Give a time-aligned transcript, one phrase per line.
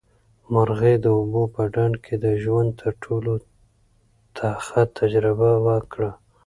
[0.53, 3.33] مرغۍ د اوبو په ډنډ کې د ژوند تر ټولو
[4.37, 6.11] تخه تجربه وکړه.